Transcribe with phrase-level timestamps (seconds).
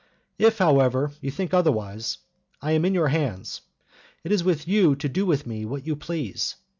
[0.39, 2.17] If, however, you think otherwise,
[2.59, 3.61] I am in your hands;
[4.23, 6.55] it is with you to do with me what you please.